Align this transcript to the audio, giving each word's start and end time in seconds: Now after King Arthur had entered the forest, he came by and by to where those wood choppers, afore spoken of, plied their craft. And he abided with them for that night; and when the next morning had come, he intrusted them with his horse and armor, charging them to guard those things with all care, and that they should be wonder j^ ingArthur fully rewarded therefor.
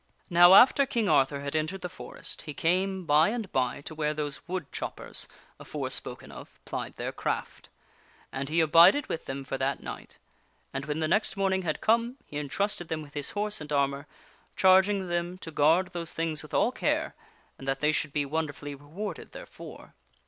Now 0.31 0.55
after 0.55 0.87
King 0.87 1.07
Arthur 1.07 1.41
had 1.41 1.55
entered 1.55 1.81
the 1.81 1.87
forest, 1.87 2.41
he 2.41 2.55
came 2.55 3.05
by 3.05 3.29
and 3.29 3.51
by 3.51 3.81
to 3.81 3.93
where 3.93 4.15
those 4.15 4.39
wood 4.47 4.71
choppers, 4.71 5.27
afore 5.59 5.91
spoken 5.91 6.31
of, 6.31 6.59
plied 6.65 6.95
their 6.95 7.11
craft. 7.11 7.69
And 8.31 8.49
he 8.49 8.61
abided 8.61 9.05
with 9.09 9.25
them 9.25 9.43
for 9.43 9.59
that 9.59 9.83
night; 9.83 10.17
and 10.73 10.85
when 10.87 11.01
the 11.01 11.07
next 11.07 11.37
morning 11.37 11.61
had 11.61 11.81
come, 11.81 12.17
he 12.25 12.37
intrusted 12.39 12.87
them 12.87 13.03
with 13.03 13.13
his 13.13 13.29
horse 13.37 13.61
and 13.61 13.71
armor, 13.71 14.07
charging 14.55 15.07
them 15.07 15.37
to 15.37 15.51
guard 15.51 15.89
those 15.89 16.13
things 16.13 16.41
with 16.41 16.55
all 16.55 16.71
care, 16.71 17.13
and 17.59 17.67
that 17.67 17.79
they 17.79 17.91
should 17.91 18.11
be 18.11 18.25
wonder 18.25 18.53
j^ 18.53 18.55
ingArthur 18.55 18.57
fully 18.59 18.73
rewarded 18.73 19.31
therefor. 19.33 19.93